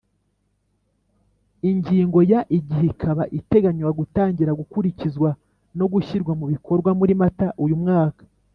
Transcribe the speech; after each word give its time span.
Ingingo 1.69 2.19
ya 2.31 2.41
Igihe 2.57 2.83
ikaba 2.93 3.23
iteganywa 3.39 3.91
gutangira 3.99 4.57
Gukurikizwa 4.59 5.29
no 5.77 5.85
gushyirwa 5.91 6.33
mu 6.39 6.45
bikorwa 6.53 6.89
muri 6.99 7.13
mata 7.21 7.47
uyu 7.65 7.75
mwaka. 7.83 8.23